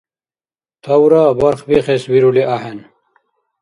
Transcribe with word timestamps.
Тавра 0.83 1.23
барх 1.39 1.61
бихес 1.69 2.03
вирули 2.11 2.43
ахӀен. 2.55 2.79